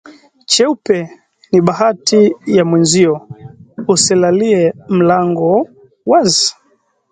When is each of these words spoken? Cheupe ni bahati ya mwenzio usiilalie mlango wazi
Cheupe 0.47 1.09
ni 1.51 1.61
bahati 1.61 2.35
ya 2.45 2.65
mwenzio 2.65 3.29
usiilalie 3.87 4.73
mlango 4.89 5.67
wazi 6.05 6.55